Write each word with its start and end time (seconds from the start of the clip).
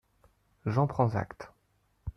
J’en 0.65 0.87
prends 0.87 1.13
acte. 1.15 1.51